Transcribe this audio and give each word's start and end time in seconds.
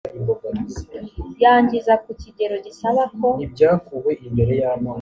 yangiza 1.43 1.93
ku 2.03 2.11
kigero 2.21 2.55
gisaba 2.65 3.03
ko 3.17 3.27